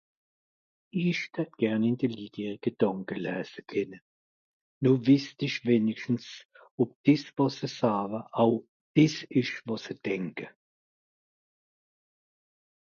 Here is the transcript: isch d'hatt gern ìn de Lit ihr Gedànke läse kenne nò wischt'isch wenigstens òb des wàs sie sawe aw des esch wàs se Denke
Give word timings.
isch 1.07 1.23
d'hatt 1.33 1.51
gern 1.61 1.87
ìn 1.89 1.97
de 1.99 2.07
Lit 2.15 2.35
ihr 2.43 2.55
Gedànke 2.63 3.15
läse 3.25 3.61
kenne 3.69 3.99
nò 4.83 4.91
wischt'isch 5.05 5.59
wenigstens 5.67 6.27
òb 6.81 6.89
des 7.05 7.23
wàs 7.35 7.55
sie 7.59 7.69
sawe 7.79 8.19
aw 8.41 8.51
des 8.95 9.15
esch 9.39 9.57
wàs 9.67 9.83
se 9.85 9.93
Denke 10.05 10.47